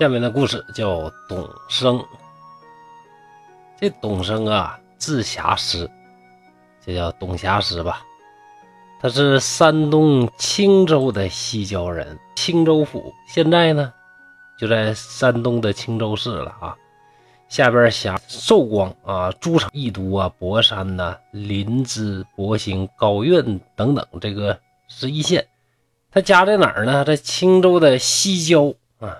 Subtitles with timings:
[0.00, 2.02] 下面的故事叫董生。
[3.78, 5.90] 这董生啊，字霞师，
[6.82, 8.00] 这叫董霞师吧？
[8.98, 13.92] 他是山东青州的西郊人，青州府现在呢
[14.58, 16.74] 就在山东的青州市了啊。
[17.50, 24.58] 下边辖寿光啊、诸城、益都啊、博山呐、临淄、博兴、高院等等，这个
[24.88, 25.46] 是一线。
[26.10, 27.04] 他家在哪儿呢？
[27.04, 29.14] 在青州的西郊啊。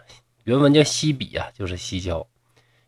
[0.44, 2.26] 原文叫西比啊，就是西郊。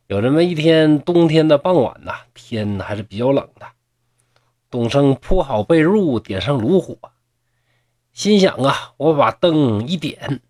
[0.06, 3.66] 有这么一天冬天的傍晚呐，天还是比较冷的。
[4.70, 6.98] 董生铺好被褥，点上炉火，
[8.12, 10.40] 心想啊，我把灯一点，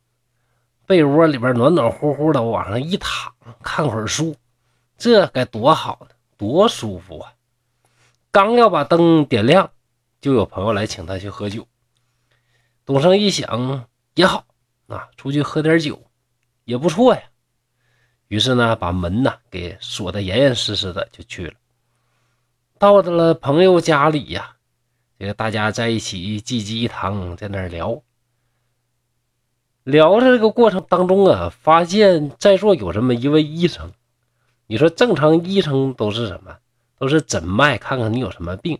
[0.87, 4.37] 被窝里边暖暖乎乎的，我往上一躺，看会儿书，
[4.97, 7.35] 这该多好呢，多舒服啊！
[8.31, 9.71] 刚要把灯点亮，
[10.21, 11.67] 就有朋友来请他去喝酒。
[12.85, 14.47] 董生一想也好
[14.87, 16.03] 啊，出去喝点酒。
[16.73, 17.23] 也不错呀，
[18.29, 21.53] 于是呢，把门呢给锁得严严实实的，就去了。
[22.79, 24.57] 到了朋友家里呀，
[25.19, 28.03] 这个大家在一起济济一堂，在那聊。
[29.83, 33.93] 聊的这个过程当中啊，发现在座有这么一位医生。
[34.67, 36.57] 你说正常医生都是什么？
[36.99, 38.79] 都是诊脉，看看你有什么病。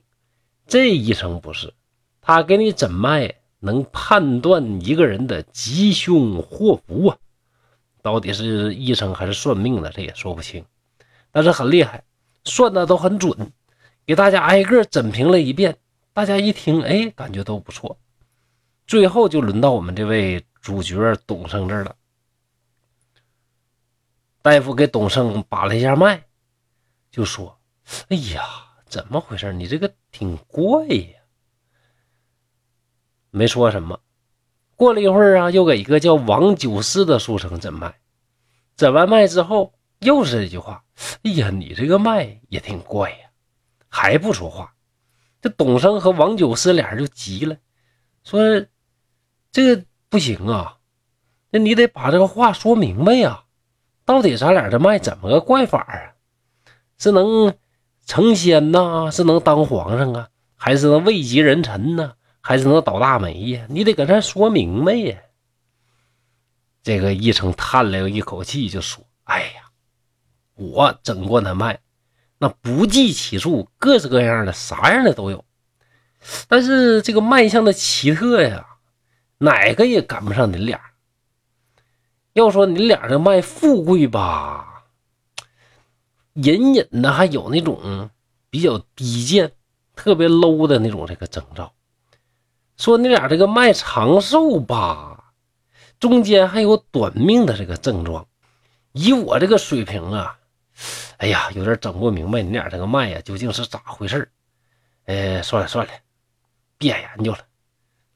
[0.67, 1.75] 这医生不是，
[2.23, 7.19] 他给你诊脉，能判断一个人的吉凶祸福啊。
[8.03, 10.65] 到底是医生还是算命的，这也说不清，
[11.31, 12.05] 但是很厉害，
[12.45, 13.53] 算的都很准，
[14.05, 15.79] 给大家挨个诊评了一遍，
[16.13, 17.97] 大家一听，哎，感觉都不错。
[18.87, 21.97] 最后就轮到我们这位主角董生这儿了。
[24.43, 26.25] 大夫给董生把了一下脉，
[27.13, 27.57] 就说
[28.11, 28.43] ：“哎呀，
[28.87, 29.53] 怎么回事？
[29.53, 31.21] 你这个挺怪呀。”
[33.31, 34.01] 没说什么。
[34.77, 37.95] 过了一会儿啊，又给一个叫王九思的书生诊脉。
[38.77, 40.83] 诊完脉之后，又是这句话
[41.23, 43.17] ：“哎呀，你这个脉也挺怪呀。”
[43.89, 44.75] 还不说话。
[45.41, 47.57] 这董生和王九思俩人就急了，
[48.25, 48.41] 说
[49.53, 50.79] ：“这不行啊，
[51.51, 53.45] 那你得把这个话说明白呀。
[54.05, 56.15] 到底咱俩这脉怎么个怪法啊？
[56.99, 57.55] 是能
[58.07, 59.11] 成仙呐？
[59.13, 60.29] 是能当皇上啊？
[60.57, 63.67] 还是能位极人臣呢？”还是能倒大霉呀！
[63.71, 65.17] 你得搁这说明白呀。
[66.83, 69.71] 这个医生叹了一口气，就说：“哎呀，
[70.55, 71.79] 我诊过那脉，
[72.39, 75.45] 那不计其数，各式各样的，啥样的都有。
[76.49, 78.67] 但是这个脉象的奇特呀，
[79.39, 80.81] 哪个也赶不上你俩。
[82.33, 84.83] 要说你俩这脉富贵吧，
[86.33, 88.11] 隐隐的还有那种
[88.51, 89.53] 比较低贱、
[89.95, 91.73] 特别 low 的那种这个征兆。”
[92.83, 95.33] 说你俩这个脉长寿吧，
[96.01, 98.27] 中间还有短命的这个症状。
[98.91, 100.37] 以我这个水平啊，
[101.19, 104.29] 哎呀，有点整不明白你俩这个脉呀究竟是咋回事
[105.05, 105.93] 哎，算了算了，
[106.77, 107.39] 别研究了。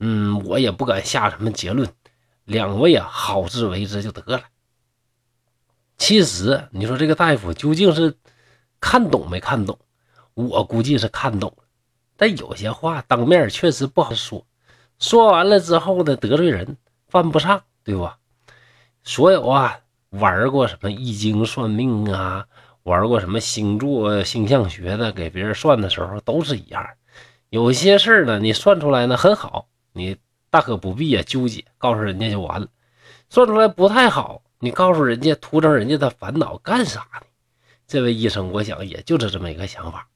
[0.01, 1.89] 嗯，我也不敢下什么结论。
[2.43, 4.43] 两位啊，好自为之就得了。
[5.97, 8.17] 其实你说这个大夫究竟是
[8.81, 9.79] 看懂没看懂？
[10.35, 11.63] 我估计是看懂了。
[12.17, 14.45] 但有些话当面确实不好说，
[14.99, 16.77] 说完了之后呢，得罪人，
[17.09, 18.19] 犯不上，对吧？
[19.03, 19.81] 所有啊，
[20.11, 22.47] 玩过什么易经算命啊，
[22.83, 26.87] 玩过什么星座星象学的，给别人算的时候都是一样。
[27.51, 30.17] 有些事儿呢，你算出来呢很好，你
[30.51, 32.69] 大可不必啊纠结，告诉人家就完了。
[33.29, 37.27] 算出来不太好，你告诉人家，徒增人家的烦恼干啥呢？
[37.87, 40.09] 这位医生，我想也就是这么一个想法。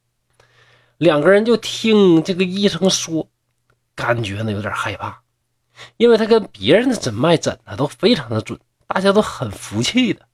[0.97, 3.29] 两个人就听这个医生说，
[4.01, 5.21] 感觉呢有点害怕，
[5.99, 10.27] 因为他跟别人的诊脉诊的都非常的准，大家都很服气的。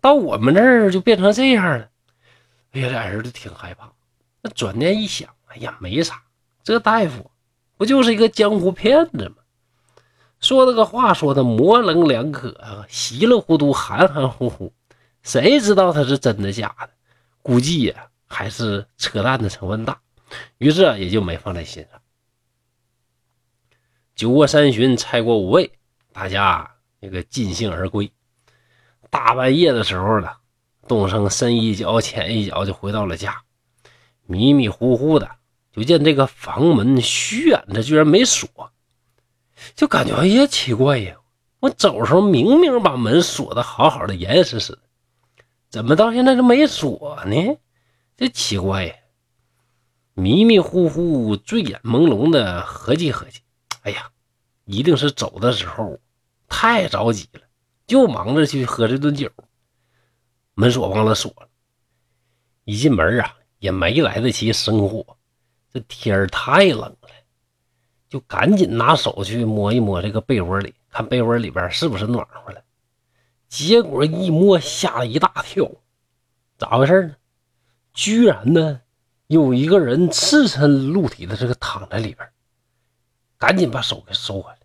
[0.00, 1.88] 到我们这儿就变成这样了，
[2.72, 3.90] 哎呀，俩人都挺害怕。
[4.42, 6.22] 那转念一想，哎呀，没啥，
[6.62, 7.30] 这大夫
[7.78, 9.36] 不就是一个江湖骗子吗？
[10.40, 14.72] 说那个话说的模棱两可啊，稀里糊涂，含含糊糊，
[15.22, 16.90] 谁知道他是真的假的？
[17.42, 18.08] 估计呀。
[18.26, 20.00] 还是扯淡的成分大，
[20.58, 22.00] 于是啊也就没放在心上。
[24.14, 25.72] 酒过三巡，菜过五味，
[26.12, 28.12] 大家那个尽兴而归。
[29.10, 30.38] 大半夜的时候了，
[30.86, 33.42] 东升深一脚浅一脚就回到了家，
[34.26, 35.28] 迷迷糊糊的
[35.72, 38.70] 就见这个房门虚掩着，居然没锁，
[39.74, 41.16] 就感觉哎呀奇怪呀，
[41.58, 44.78] 我走时候明明把门锁的好好的，严严实实的，
[45.70, 47.56] 怎么到现在就没锁呢？
[48.16, 48.94] 这奇怪呀！
[50.14, 53.40] 迷迷糊糊、醉眼朦胧的合计合计，
[53.84, 54.10] 哎呀，
[54.64, 55.98] 一定是走的时候
[56.48, 57.40] 太着急了，
[57.86, 59.30] 就忙着去喝这顿酒。
[60.54, 61.48] 门锁忘了锁了，
[62.64, 65.04] 一进门啊，也没来得及生火，
[65.72, 67.08] 这天儿太冷了，
[68.08, 72.62] 就赶紧拿手去摸一摸这个被窝里，看被窝里边是不是暖和了。
[73.48, 75.70] 结果一摸，吓了一大跳，
[76.56, 77.16] 咋回事呢？
[77.92, 78.80] 居然呢，
[79.26, 82.28] 有一个人赤身露体的这个躺在里边，
[83.38, 84.58] 赶紧把手给收回来，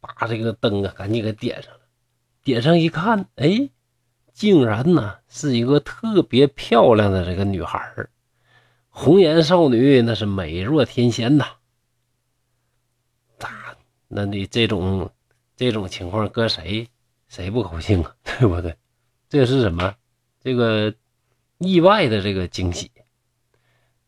[0.00, 1.80] 把这个灯啊赶紧给点上了。
[2.42, 3.70] 点上一看，哎，
[4.32, 8.10] 竟然呢是一个特别漂亮的这个女孩儿，
[8.88, 11.46] 红颜少女，那是美若天仙呐。
[13.38, 13.76] 咋？
[14.08, 15.10] 那你这种
[15.56, 16.88] 这种情况搁谁
[17.28, 18.16] 谁不高兴啊？
[18.24, 18.76] 对不对？
[19.28, 19.94] 这是什么？
[20.40, 20.94] 这个。
[21.60, 22.88] 意外的这个惊喜，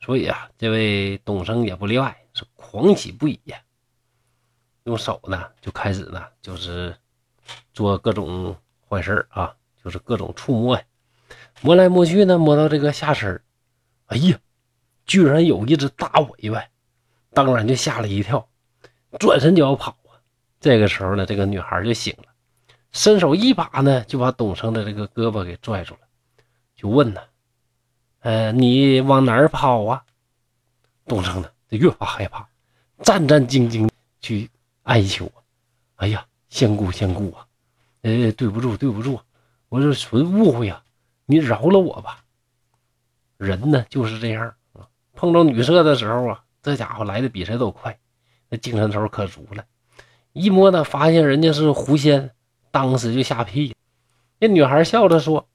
[0.00, 3.60] 所以啊，这位董生也不例外，是狂喜不已呀。
[4.84, 6.96] 用手呢就开始呢，就是
[7.74, 8.56] 做各种
[8.88, 9.54] 坏事啊，
[9.84, 10.82] 就是各种触摸呀，
[11.60, 13.42] 摸来摸去呢，摸到这个下身
[14.06, 14.38] 哎呀，
[15.04, 16.64] 居然有一只大尾巴，
[17.34, 18.48] 当然就吓了一跳，
[19.18, 20.16] 转身就要跑啊。
[20.60, 22.24] 这个时候呢，这个女孩就醒了，
[22.90, 26.00] 伸手一把呢，就把董生的这个胳膊给拽住了，
[26.74, 27.20] 就问呢。
[28.20, 30.04] 呃，你往哪儿跑啊？
[31.06, 32.48] 董升呢，就越发害怕，
[33.02, 33.88] 战战兢兢
[34.20, 34.50] 去
[34.82, 35.30] 哀求
[35.96, 37.46] ：“哎呀，仙姑仙姑啊，
[38.02, 39.20] 呃，对不住对不住，
[39.68, 40.82] 我是纯误会啊，
[41.26, 42.24] 你饶了我吧。”
[43.38, 47.98] 人呢就是这样啊，碰到女色的时候啊，这家伙来的比谁都快，
[48.48, 49.64] 那精神头可足了。
[50.32, 52.32] 一摸呢，发现人家是狐仙，
[52.70, 53.74] 当时就吓屁了。
[54.38, 55.46] 那女孩笑着说。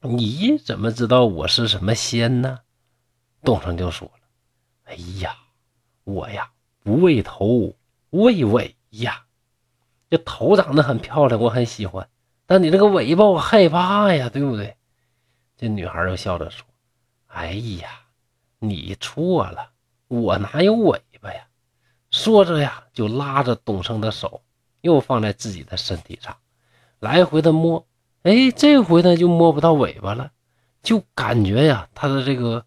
[0.00, 2.60] 你怎么知道我是什么仙呢？
[3.42, 4.08] 东升就说
[4.88, 5.36] ：“哎呀，
[6.04, 6.50] 我呀
[6.82, 7.76] 不为头，
[8.10, 9.26] 为尾呀。
[10.10, 12.08] 这头长得很漂亮，我很喜欢，
[12.46, 14.76] 但你这个尾巴我害怕呀，对不对？”
[15.58, 16.66] 这女孩又笑着说
[17.28, 17.88] ：“哎呀，
[18.58, 19.72] 你错了，
[20.08, 21.46] 我哪有尾巴呀？”
[22.10, 24.42] 说着呀，就拉着董升的手，
[24.80, 26.34] 又放在自己的身体上，
[27.00, 27.86] 来回的摸。
[28.22, 30.30] 哎，这回呢就摸不到尾巴了，
[30.82, 32.64] 就感觉呀，他的这个，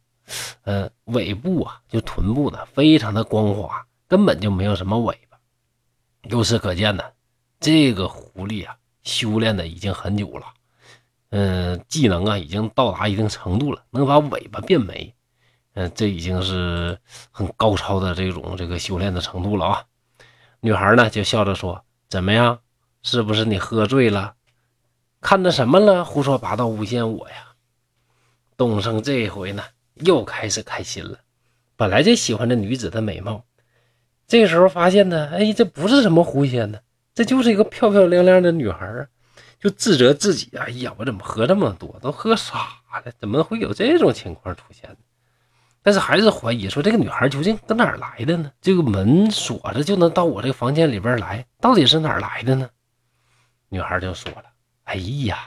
[0.64, 5.38] 呃，尾部啊，就臀部呢，非常的光滑，根本就没有什么尾巴。
[6.24, 7.04] 由此可见呢，
[7.60, 10.46] 这个狐狸啊，修炼的已经很久了，
[11.30, 15.14] 嗯，技能啊已经到达一定程度了，能把尾巴变没，
[15.74, 17.00] 嗯，这已经是
[17.32, 19.84] 很高超的这种这个修炼的程度了啊。
[20.60, 22.60] 女孩呢就笑着说：“怎么样，
[23.02, 24.36] 是不是你喝醉了？”
[25.22, 26.06] 看到什么了？
[26.06, 27.56] 胡说八道，诬陷我呀！
[28.58, 29.64] 东升这回呢，
[30.02, 31.20] 又开始开心了。
[31.76, 33.44] 本来就喜欢这女子的美貌，
[34.28, 36.80] 这个时候发现呢，哎，这不是什么狐仙呢，
[37.14, 39.08] 这就是一个漂漂亮亮的女孩啊！
[39.60, 43.12] 就自责自己，哎呀，我怎么喝这么多，都喝傻了？
[43.20, 44.98] 怎么会有这种情况出现呢？
[45.84, 48.52] 但是还是怀疑说，这个女孩究竟搁哪儿来的呢？
[48.62, 52.70] 这个门锁着就能到我这个房间里边来，到底是哪儿来的呢？
[53.70, 54.44] 女孩就说了。
[54.84, 55.38] 哎呀，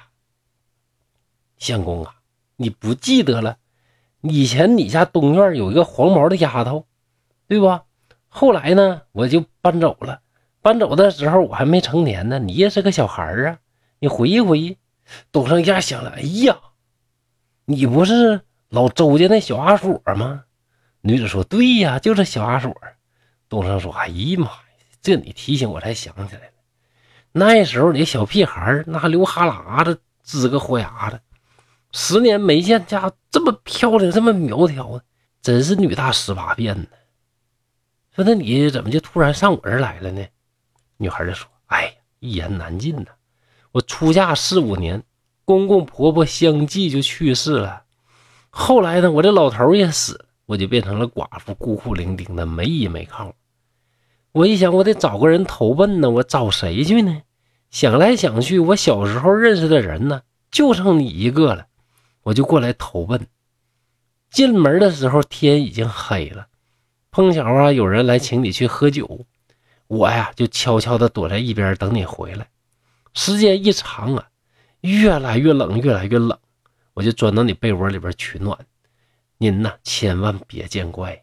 [1.59, 2.15] 相公啊，
[2.57, 3.57] 你不记得了？
[4.27, 6.87] 以前你家东院有一个黄毛的丫头，
[7.47, 7.85] 对吧？
[8.29, 10.21] 后来呢，我就搬走了。
[10.63, 13.59] 搬走的时候我还没成年呢，你也是个小孩啊。
[13.99, 14.79] 你回忆回忆，
[15.31, 16.59] 东升一下想了，哎呀，
[17.67, 18.41] 你不是
[18.71, 20.45] 老周家那小阿锁吗？
[21.03, 22.75] 女子说：“对呀，就是小阿锁。”
[23.51, 24.59] 东升说：“哎呀妈呀，
[25.03, 26.53] 这你提醒我才想起来了。”
[27.33, 31.21] 那时候你小屁孩那还流哈喇子，呲个豁牙子，
[31.97, 35.03] 十年没见，家这么漂亮，这么苗条啊，
[35.41, 36.87] 真是女大十八变呢。
[38.17, 40.27] 说那你怎么就突然上我这儿来了呢？
[40.97, 43.13] 女孩就说：“哎呀，一言难尽呐。
[43.71, 45.05] 我出嫁四五年，
[45.45, 47.85] 公公婆婆相继就去世了，
[48.51, 53.33] 后来呢，我这老头也死了，我就变成了寡妇，孤苦伶仃的，没依没靠。”
[54.33, 57.23] 我一想，我得找个人投奔呢，我找谁去呢？
[57.71, 61.69] 想来想去，我小时候认识的人呢，就剩你一个了，
[62.25, 63.29] 我就过来投奔。
[64.31, 66.49] 进门的时候天已经黑了，
[67.13, 69.25] 碰巧啊有人来请你去喝酒，
[69.87, 72.49] 我呀就悄悄的躲在一边等你回来。
[73.15, 74.29] 时间一长啊，
[74.81, 76.37] 越来越冷，越来越冷，
[76.95, 78.59] 我就钻到你被窝里边取暖。
[79.39, 81.23] 您呐，千万别见怪。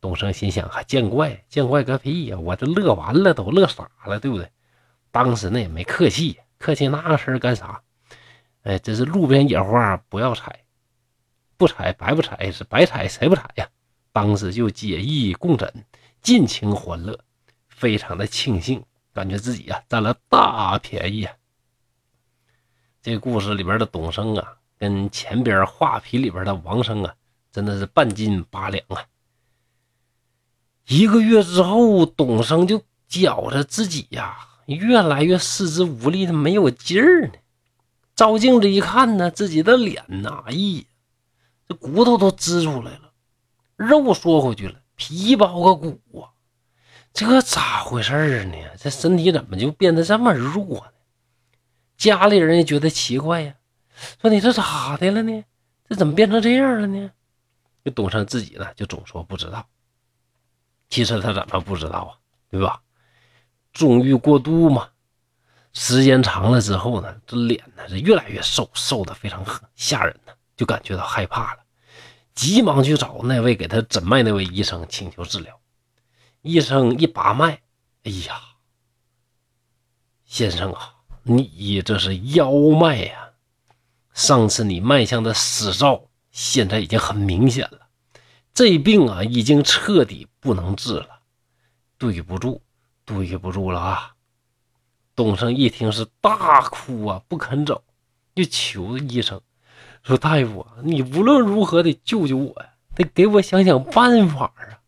[0.00, 1.44] 东升心想：还见怪？
[1.48, 2.38] 见怪个屁呀！
[2.38, 4.50] 我这乐完了，都乐傻了，对不对？
[5.10, 7.80] 当时那也没客气，客气那个事儿干啥？
[8.64, 10.64] 哎，这是路边野花，不要采，
[11.56, 13.68] 不采白不采，是白采谁不采呀？
[14.10, 15.84] 当时就解意共枕，
[16.22, 17.18] 尽情欢乐，
[17.68, 21.34] 非常的庆幸，感觉自己呀占了大便宜啊！
[23.02, 27.14] 这故事里边的董生啊，跟前边画皮里边的王生啊，
[27.52, 29.04] 真的是半斤八两啊。
[30.86, 37.34] 一个月之后，董生就觉着自己呀，越来越四肢无力的没有劲儿呢。
[38.16, 40.86] 照镜子一看呢，自己的脸呐，咦，
[41.68, 43.12] 这骨头都支出来了，
[43.76, 46.30] 肉缩回去了，皮包个骨啊，
[47.12, 48.56] 这咋回事呢？
[48.78, 50.92] 这身体怎么就变得这么弱呢？
[51.96, 53.54] 家里人也觉得奇怪呀，
[54.20, 55.44] 说你这咋的了呢？
[55.88, 57.10] 这怎么变成这样了呢？
[57.84, 59.66] 就董生自己呢，就总说不知道。
[60.88, 62.10] 其实他怎么不知道啊？
[62.50, 62.80] 对吧？
[63.72, 64.88] 纵欲过度嘛，
[65.74, 71.60] 时间长了之后呢，这脸呢是越来越瘦，瘦的非常吓人呢，就感觉到害怕了，
[72.34, 75.60] 急忙去找那位给他诊脉那位医生请求治疗。
[76.42, 77.60] 医生一把脉，
[78.04, 78.40] 哎呀，
[80.24, 83.30] 先生啊，你这是腰脉呀！
[84.12, 87.88] 上次你脉象的死兆，现在已经很明显了。
[88.52, 91.22] 这病啊，已经彻底不能治了，
[91.98, 92.62] 对不住，
[93.04, 94.13] 对不住了啊！
[95.16, 97.82] 董生一听是大哭啊，不肯走，
[98.34, 99.40] 就求医生
[100.02, 104.80] 说：“大夫，你无论如何得救救我呀，得给我想想办法啊！”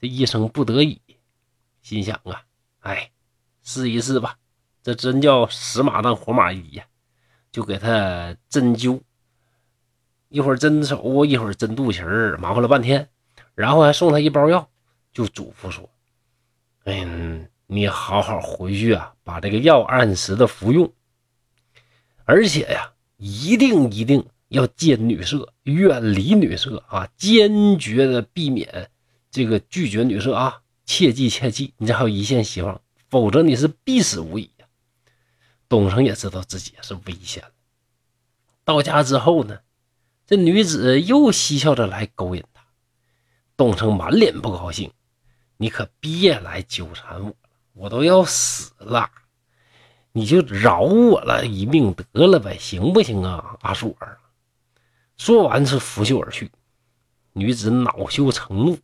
[0.00, 1.00] 这医生不得已，
[1.82, 2.42] 心想啊，
[2.80, 3.10] 哎，
[3.62, 4.36] 试一试吧，
[4.82, 6.84] 这真叫死马当活马医呀，
[7.50, 9.00] 就给他针灸。
[10.28, 13.08] 一会儿针手，一会儿针肚脐儿，忙活了半天，
[13.54, 14.68] 然后还送他一包药，
[15.10, 15.88] 就嘱咐说
[16.84, 20.90] ：“嗯，你好好回去啊，把这个药按时的服用，
[22.24, 28.90] 而且呀，一定一定要戒女色，远离女色啊，坚决的避免
[29.30, 34.66] 这个拒绝女色啊，切记切记，你这还有一线希望，否则你是必死无疑呀。”
[35.68, 37.50] 董成也知道自己是危险了，
[38.64, 39.60] 到家之后呢？
[40.26, 42.64] 这女子又嬉笑着来勾引他，
[43.58, 44.90] 董成满脸不高兴
[45.58, 47.36] ：“你可别来纠缠我，
[47.78, 49.08] 我都要死了，
[50.10, 53.96] 你就饶我了一命得了呗，行不行啊，阿锁？”
[55.16, 56.50] 说完是拂袖而去。
[57.32, 58.78] 女子恼羞成怒，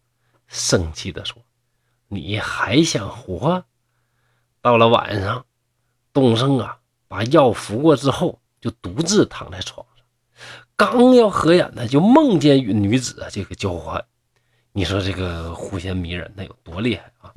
[0.46, 1.42] 生气地说
[2.06, 3.64] ：“你还想活？”
[4.62, 5.44] 到了晚上，
[6.12, 10.06] 东升啊把药服过之后，就独自躺在床上。
[10.76, 14.04] 刚要合眼呢，就梦见与女子啊这个交换。
[14.72, 17.30] 你说这个狐仙迷人，那有多厉害啊？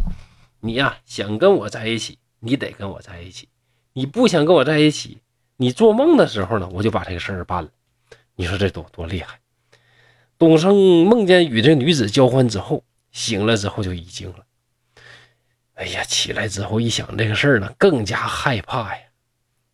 [0.59, 3.47] 你呀想跟我在一起，你得跟我在一起；
[3.93, 5.19] 你不想跟我在一起，
[5.57, 7.69] 你做梦的时候呢，我就把这个事儿办了。
[8.35, 9.39] 你说这多多厉害？
[10.37, 14.45] 董生梦见与这女子交换之后，醒了之后就已经了。
[15.75, 19.01] 哎呀，起来之后一想这个事儿呢，更加害怕呀。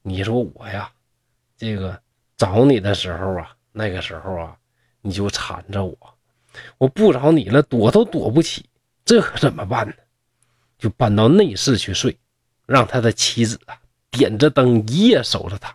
[0.01, 0.91] 你说我呀，
[1.57, 2.01] 这个。
[2.35, 4.57] 找你的时候啊，那个时候啊，
[5.01, 5.97] 你就缠着我，
[6.77, 8.65] 我不找你了，躲都躲不起，
[9.05, 9.93] 这可怎么办呢？
[10.83, 12.17] 就搬到内室去睡，
[12.65, 13.79] 让他的妻子啊
[14.11, 15.73] 点着灯一夜守着他，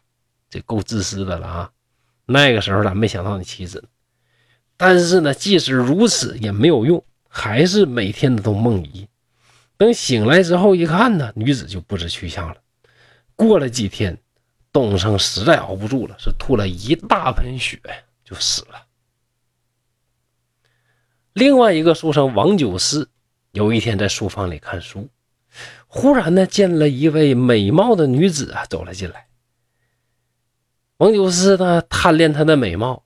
[0.50, 1.73] 这够自私的了啊！
[2.27, 3.83] 那个时候咋没想到你妻子？
[4.77, 9.09] 但是呢，即使如此也没有用，还是每天的都梦遗。
[9.79, 12.57] 等醒来之后一看呢，女子就不知去向了。
[13.35, 14.19] 过了几天。
[14.71, 17.81] 董生实在熬不住了，是吐了一大盆血，
[18.23, 18.85] 就死了。
[21.33, 23.09] 另外一个书生王九思，
[23.52, 25.09] 有一天在书房里看书，
[25.87, 29.26] 忽然呢见了一位美貌的女子啊走了进来。
[30.99, 33.05] 王九思呢贪恋她的美貌，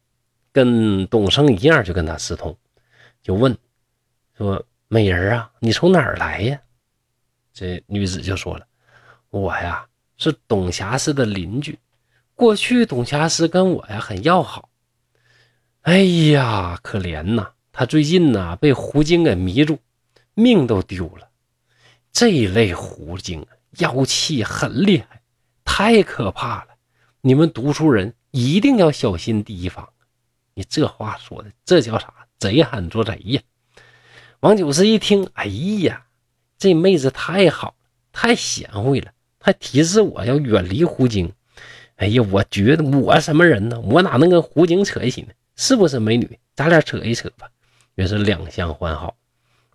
[0.52, 2.56] 跟董生一样，就跟他私通，
[3.22, 3.56] 就问
[4.36, 6.60] 说：“美人啊，你从哪儿来呀？”
[7.52, 8.66] 这女子就说了
[9.30, 9.86] ：“我呀。”
[10.18, 11.76] 是董霞氏的邻居，
[12.36, 14.68] 过去董霞师跟我呀很要好。
[15.80, 15.98] 哎
[16.30, 19.80] 呀，可怜呐，他最近呐被狐精给迷住，
[20.34, 21.28] 命都丢了。
[22.12, 23.46] 这一类狐精
[23.78, 25.22] 妖气很厉害，
[25.64, 26.68] 太可怕了。
[27.20, 29.88] 你们读书人一定要小心提防。
[30.54, 32.12] 你这话说的，这叫啥？
[32.38, 33.40] 贼喊捉贼呀！
[34.40, 36.06] 王九思一听，哎呀，
[36.58, 37.74] 这妹子太好了，
[38.12, 39.12] 太贤惠了。
[39.40, 41.32] 还提示我要远离狐精。
[41.96, 43.80] 哎呀，我觉得我什么人呢？
[43.80, 45.28] 我哪能跟狐精扯一起呢？
[45.56, 46.38] 是不是美女？
[46.54, 47.48] 咱俩扯一扯吧。
[47.94, 49.16] 于是两相欢好。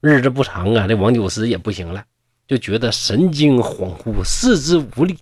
[0.02, 2.06] 日子不长啊，这王九思也不行了，
[2.48, 5.18] 就觉得神经恍惚，四肢无力，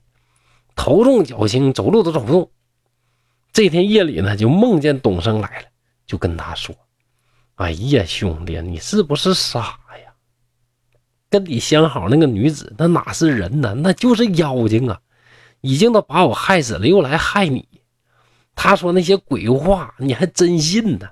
[0.76, 2.52] 头重脚轻，走路都走不动。
[3.54, 5.68] 这天夜里呢，就梦见董生来了，
[6.06, 6.76] 就跟他说
[7.56, 10.14] ：“哎呀，兄弟，你是不是傻呀？”
[11.30, 13.74] 跟你相好那个女子，那哪是人呢？
[13.74, 15.00] 那就是妖精啊！
[15.62, 17.68] 已经都把我害死了，又来害你。
[18.54, 21.10] 他说那些鬼话，你还真信呢？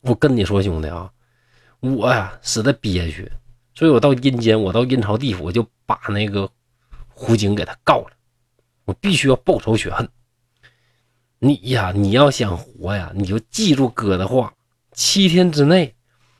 [0.00, 1.10] 我跟你说，兄弟啊，
[1.82, 3.30] 我呀死的憋屈，
[3.74, 6.48] 所以我到阴间，我到阴曹地府，我就把那个
[7.08, 8.12] 胡景给他告了。
[8.84, 10.08] 我必须要报仇雪恨。
[11.40, 14.54] 你呀，你要想活呀，你就记住哥的话，
[14.92, 15.92] 七天之内，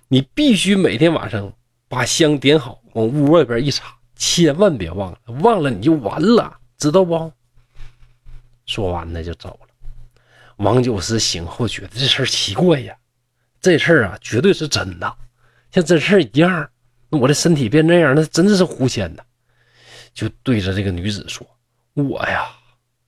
[0.06, 1.52] 你必须每天晚上
[1.88, 7.32] 把香点好，往屋外边一插，千万别忘了，忘了你就完了，知道不？
[8.66, 9.68] 说完呢，就走了。
[10.58, 12.96] 王九思醒后觉得这事儿奇怪呀，
[13.60, 15.16] 这事儿啊，绝对是真的，
[15.72, 16.70] 像真事一样。
[17.08, 19.24] 那我的身体变那样，那真的是狐仙呐。
[20.14, 21.44] 就对着这个女子说。
[21.94, 22.48] 我呀，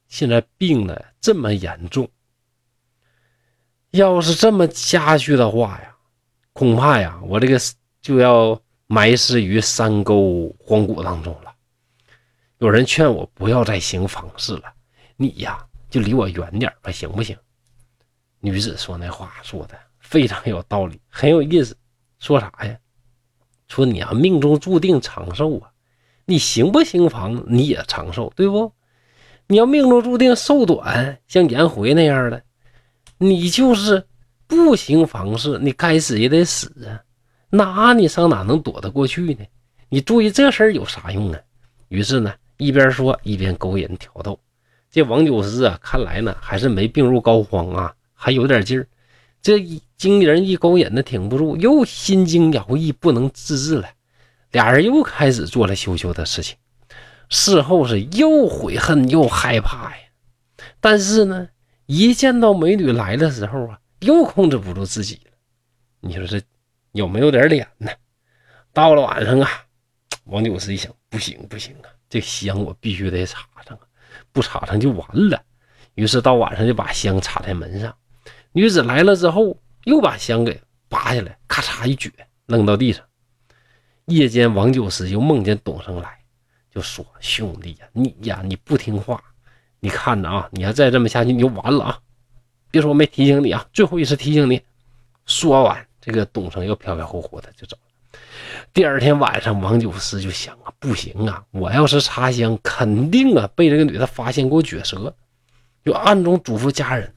[0.09, 2.07] 现在病的这么严重，
[3.93, 5.97] 要是这么下去的话呀，
[6.53, 7.59] 恐怕呀，我这个
[8.03, 11.55] 就要埋尸于山沟荒谷当中了。
[12.59, 14.75] 有人劝我不要再行房事了，
[15.17, 17.35] 你呀就离我远点吧，行不行？
[18.41, 21.75] 女子说那话说的非常有道理，很有意思。
[22.25, 22.79] 说啥呀？
[23.69, 25.69] 说你啊，命中注定长寿啊。
[26.25, 28.73] 你行不行房，你也长寿，对不？
[29.47, 32.43] 你要命中注定寿短，像颜回那样的，
[33.19, 34.07] 你就是
[34.47, 37.05] 不行房事，你该死也得死啊！
[37.51, 39.45] 那你上哪能躲得过去呢？
[39.91, 41.39] 你注意这事儿有啥用啊？
[41.89, 44.41] 于是呢，一边说一边勾引挑逗。
[44.91, 48.89] 这王九思啊，看来呢还是没病入膏肓啊，还有点劲儿。
[49.45, 53.91] 这一经人一勾引的挺不住，又心惊摇曳，不能自制了。
[54.53, 56.57] 俩人又开始做了羞羞的事情，
[57.29, 60.03] 事后是又悔恨又害怕呀。
[60.81, 61.51] 但是呢，
[61.85, 65.33] 一见到美女来的时候啊，又控制不住自己了。
[66.01, 66.41] 你说这
[66.93, 67.91] 有没有点脸呢？
[68.73, 69.51] 到了晚上啊，
[70.25, 73.85] 王九思一想，不行不行啊，这香我必须得插上啊，
[74.33, 75.43] 不插上就完了。
[75.97, 77.95] 于是到晚上就把香插在门上。
[78.57, 82.09] 女子来了之后，又把香给拔下来，咔嚓一撅，
[82.47, 83.05] 扔到地上。
[84.05, 86.17] 夜间，王九思又梦见董生来，
[86.71, 89.21] 就说：“兄弟呀，你呀，你不听话，
[89.81, 91.99] 你看着啊，你要再这么下去，你就完了啊！
[92.71, 94.63] 别说我没提醒你啊，最后一次提醒你。”
[95.27, 98.21] 说完，这个董生又飘飘忽忽的就走了。
[98.73, 105.13] 第二天晚上，王九思就想啊，不行啊，我要是插香，肯定啊被这个女的发现给我撅舌，
[105.85, 107.14] 就暗中嘱咐家人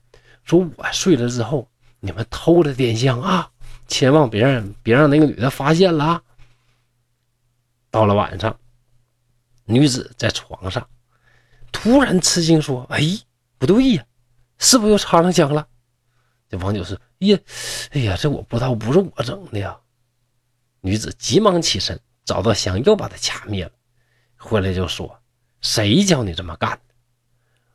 [0.47, 3.51] 说：“我睡了之后，你们偷着点香啊，
[3.87, 6.23] 千万别让别让那个女的发现了啊。”
[7.91, 8.57] 到了晚上，
[9.65, 10.87] 女子在床上
[11.71, 13.01] 突然吃惊说：“哎，
[13.57, 14.05] 不对呀，
[14.57, 15.67] 是不是又插上香了？”
[16.49, 17.37] 这王九是：“呀，
[17.91, 19.77] 哎呀，这我不知道，不是我整的呀。”
[20.79, 23.71] 女子急忙起身，找到香，又把它掐灭了。
[24.37, 25.19] 回来就说
[25.59, 26.93] ：“谁教你这么干的？”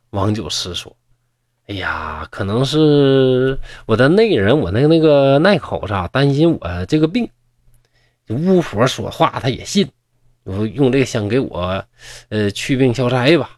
[0.09, 0.95] 王九思说
[1.67, 7.29] ：“哎呀，可能是我的内人，我那个那个耐口子担心我这个病，
[8.29, 9.89] 巫婆说话他也信。”
[10.45, 11.85] 我用这个香给我，
[12.27, 13.57] 呃，去病消灾吧。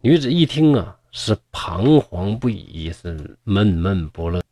[0.00, 4.42] 女子一听啊，是彷徨不已，是闷闷不乐。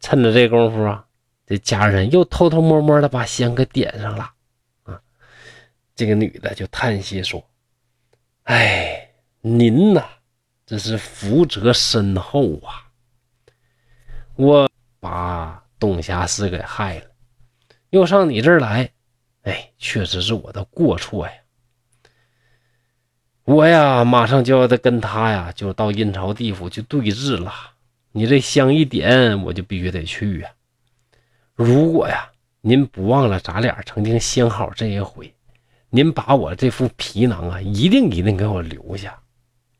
[0.00, 1.06] 趁着这功夫啊，
[1.46, 4.28] 这家人又偷偷摸摸的把香给点上了。
[4.82, 5.00] 啊，
[5.94, 7.40] 这个女的就叹息说
[8.42, 10.04] ：“哎，您呐，
[10.66, 12.88] 这是福泽深厚啊！
[14.36, 17.06] 我把董霞氏给害了，
[17.90, 18.90] 又上你这儿来。”
[19.44, 21.32] 哎，确实是我的过错呀！
[23.44, 27.52] 我呀，马上就要得跟他呀，就到阴曹地府去对峙了。
[28.12, 30.50] 你这香一点，我就必须得去呀。
[31.54, 32.30] 如果呀，
[32.62, 35.34] 您不忘了咱俩曾经相好这一回，
[35.90, 39.20] 您把我这副皮囊啊，一定一定给我留下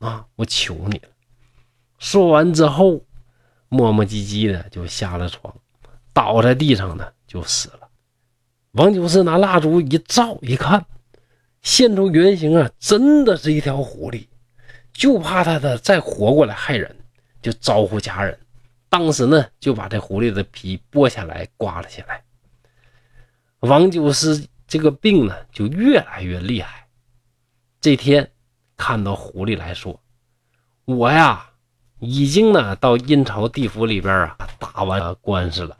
[0.05, 0.25] 啊！
[0.35, 1.09] 我求你了。
[1.97, 3.01] 说完之后，
[3.69, 5.53] 磨磨唧唧的就下了床，
[6.13, 7.89] 倒在地上呢，就死了。
[8.71, 10.85] 王九思拿蜡烛一照，一看，
[11.61, 14.27] 现出原形啊，真的是一条狐狸，
[14.93, 16.95] 就怕他的再活过来害人，
[17.41, 18.37] 就招呼家人。
[18.89, 22.23] 当时呢，就把这狐狸的皮剥下来，刮了下来。
[23.61, 26.87] 王九思这个病呢，就越来越厉害。
[27.81, 28.31] 这天
[28.77, 29.99] 看到狐狸来说
[30.85, 31.51] ：“我呀，
[31.99, 35.77] 已经呢到阴曹地府里边啊打完官司了。”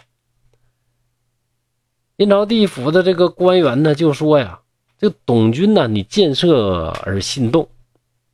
[2.17, 4.61] 阴曹地府的这个官员呢，就说呀
[4.97, 7.67] ：“这董军呢，你见色而心动，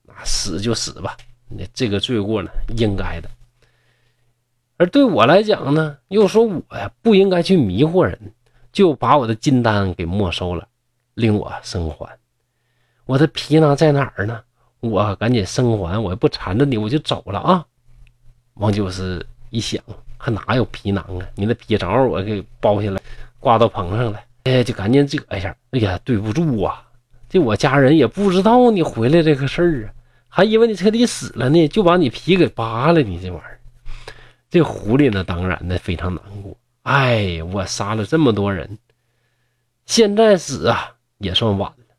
[0.07, 1.17] 啊，死就死吧，
[1.49, 3.29] 你这个罪过呢，应该的。
[4.77, 8.33] 而对我来讲呢，又说我呀，不应该去迷惑人，
[8.71, 10.67] 就把我的金丹给没收了，
[11.15, 12.19] 令我生还。
[13.05, 14.43] 我的皮囊在哪儿呢？
[14.81, 17.65] 我赶紧生还，我也不缠着你，我就走了啊。
[18.55, 19.81] 王九思一想，
[20.17, 21.25] 还哪有皮囊啊？
[21.35, 23.01] 你那皮正好我给包下来，
[23.39, 25.55] 挂到棚上了，哎，就赶紧折一下。
[25.69, 26.83] 哎呀，对不住啊，
[27.29, 29.93] 这我家人也不知道你回来这个事儿啊，
[30.27, 33.01] 还以为你彻底死了呢，就把你皮给扒了。
[33.01, 33.59] 你这玩意儿，
[34.49, 36.57] 这狐狸呢，当然呢非常难过。
[36.83, 38.79] 哎，我杀了这么多人，
[39.85, 41.95] 现在死啊也算晚了。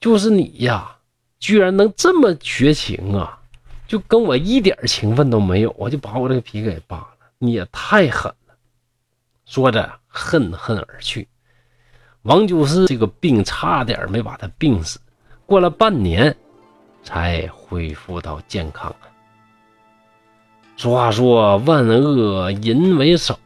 [0.00, 0.96] 就是你呀，
[1.44, 3.38] 居然能这么绝情啊！
[3.86, 8.54] 就跟我一点情分都没有，我就把我这个皮给扒了，你也太狠了。
[9.44, 11.28] 说着，恨恨而去。
[12.22, 14.98] 王九思这个病差点没把他病死，
[15.44, 16.34] 过了半年
[17.02, 18.96] 才恢复到健康。
[20.78, 23.38] 俗话说“万恶淫为首”，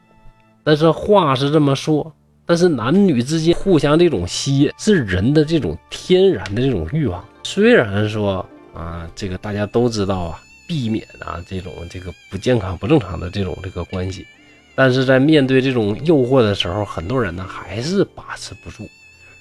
[0.62, 2.14] 但是话是这么说，
[2.46, 7.24] 但是男女之间互相这种吸引是人的这种天然的这种欲望。
[7.50, 8.46] 虽然说。
[8.74, 14.24] 啊，这个大家都知道啊，避免啊这种这个不健康、不正常的这种这个关系，
[14.76, 18.88] 但是在面对这种诱惑的时候，很多人呢还是把持不住。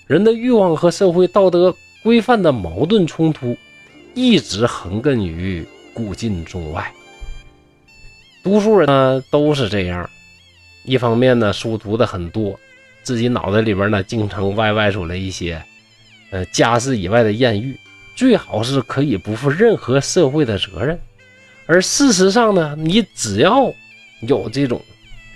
[0.07, 3.55] 人的欲望和社会道德规范的矛盾冲突，
[4.15, 6.91] 一直横亘于古今中外。
[8.41, 10.09] 读书人呢都是这样，
[10.83, 12.59] 一方面呢书读的很多，
[13.03, 15.61] 自己脑袋里边呢经常歪歪出来一些，
[16.31, 17.77] 呃家事以外的艳遇。
[18.17, 20.99] 最好是可以不负任何社会的责任，
[21.67, 23.71] 而事实上呢，你只要
[24.21, 24.81] 有这种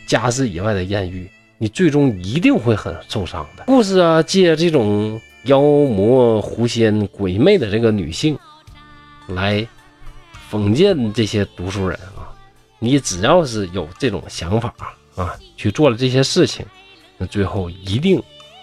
[0.07, 3.65] 家事以外的艳遇，你最终一定会很受伤的。
[3.67, 8.35] 故事啊，借这种妖魔狐仙鬼魅的这个女性
[9.27, 9.65] 来
[10.49, 12.33] 封建这些读书人啊，
[12.79, 14.73] 你只要是有这种想法
[15.15, 16.65] 啊，去做了这些事情，
[17.19, 18.19] 那最后一定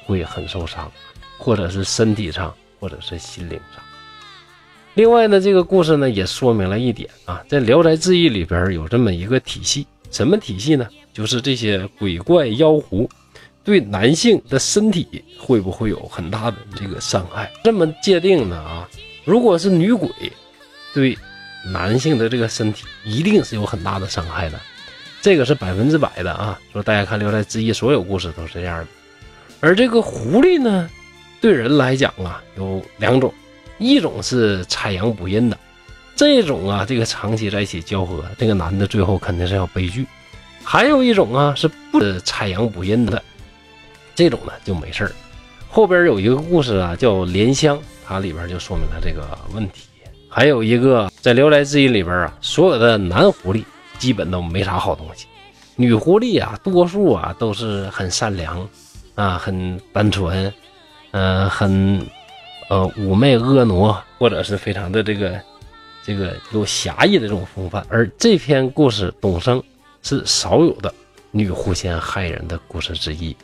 [0.06, 0.90] 会很受伤，
[1.38, 3.84] 或者是身体上，或者是心灵上。
[4.98, 10.88] 另外呢，这个故事呢也说明了一点啊，在《聊斋志异》里边有这么一个体系，什么体系呢？
[11.12, 13.08] 就是这些鬼怪妖狐
[13.62, 15.06] 对男性的身体
[15.38, 17.48] 会不会有很大的这个伤害？
[17.62, 18.88] 这么界定的啊，
[19.24, 20.10] 如果是女鬼
[20.92, 21.16] 对
[21.72, 24.58] 男性的这个身体一定是有很大的伤害的，
[25.22, 26.58] 这个是百分之百的啊。
[26.72, 28.88] 说大家看《聊斋志异》，所有故事都是这样的。
[29.60, 30.90] 而这个狐狸呢，
[31.40, 33.32] 对人来讲啊，有两种。
[33.78, 35.56] 一种是采阳补阴的，
[36.16, 40.04] 这种啊，这个长期在一起交合，这个男的最后肯定是要悲剧。
[40.62, 43.22] 还有一种啊，是不采阳补阴的，
[44.14, 45.12] 这种呢就没事儿。
[45.68, 49.84] 后边有一个故事啊，叫莲香，它里边就说明了这个问题。
[50.28, 53.64] 还有一个在《聊斋志异》里边啊，所有的男狐狸
[53.98, 55.26] 基本都没啥好东西，
[55.76, 58.68] 女狐狸啊，多数啊都是很善良
[59.14, 60.52] 啊，很单纯，
[61.12, 62.04] 嗯，很。
[62.68, 65.40] 呃，妩媚婀娜，或者是非常的这个，
[66.04, 67.84] 这个有侠义的这种风范。
[67.88, 69.62] 而这篇故事，董生
[70.02, 70.92] 是少有的
[71.30, 73.34] 女狐仙害人的故事之一。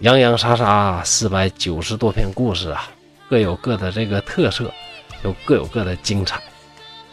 [0.00, 2.90] 洋洋洒洒四百九十多篇故事啊，
[3.30, 4.70] 各有各的这个特色，
[5.24, 6.42] 有各有各的精彩。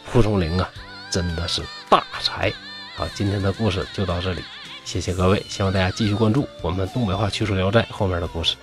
[0.06, 0.70] 蒲松龄啊，
[1.10, 2.52] 真的是大才。
[2.94, 4.42] 好，今天的故事就到这里，
[4.84, 8.54] 谢谢各位，希望大家继续关注我们东北话趣说聊斋后面的故事。